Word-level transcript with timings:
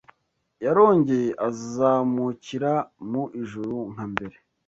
yarongeye 0.65 1.29
azamukira 1.47 2.71
mu 3.09 3.23
ijuru 3.41 3.75
nka 3.93 4.05
mbere 4.13 4.35